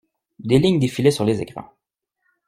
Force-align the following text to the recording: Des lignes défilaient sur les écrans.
Des 0.39 0.57
lignes 0.57 0.79
défilaient 0.79 1.11
sur 1.11 1.25
les 1.25 1.41
écrans. 1.43 1.71